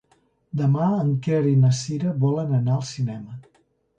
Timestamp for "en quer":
1.01-1.41